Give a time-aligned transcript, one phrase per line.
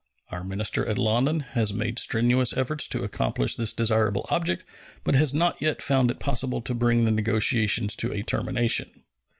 [0.31, 4.63] Our minister at London has made strenuous efforts to accomplish this desirable object,
[5.03, 9.03] but has not yet found it possible to bring the negotiations to a termination.